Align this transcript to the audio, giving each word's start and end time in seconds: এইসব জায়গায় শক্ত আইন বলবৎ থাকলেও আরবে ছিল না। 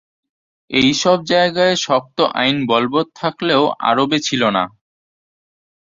এইসব 0.71 1.17
জায়গায় 1.25 1.75
শক্ত 1.77 2.17
আইন 2.35 2.57
বলবৎ 2.65 3.07
থাকলেও 3.15 3.63
আরবে 3.89 4.17
ছিল 4.19 4.41
না। 4.49 4.63